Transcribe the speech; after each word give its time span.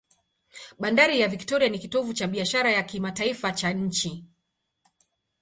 Bandari 0.79 1.19
ya 1.19 1.27
Victoria 1.27 1.69
ni 1.69 1.79
kitovu 1.79 2.13
cha 2.13 2.27
biashara 2.27 2.71
ya 2.71 2.83
kimataifa 2.83 3.51
cha 3.51 3.71
nchi. 3.73 4.25